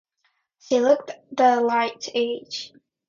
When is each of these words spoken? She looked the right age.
She 0.57 0.79
looked 0.79 1.11
the 1.31 1.61
right 1.63 2.09
age. 2.15 2.73